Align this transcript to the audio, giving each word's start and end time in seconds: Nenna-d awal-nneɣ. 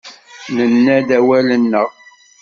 Nenna-d 0.55 1.09
awal-nneɣ. 1.17 1.89